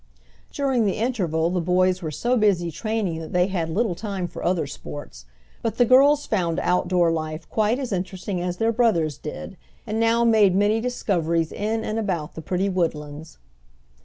[0.51, 4.43] During the interval the boys were so busy training that they had little time for
[4.43, 5.25] other sports,
[5.61, 9.99] but the girls found out door life quite as interesting as their brothers did, and
[9.99, 13.37] now made many discoveries in and about the pretty woodlands.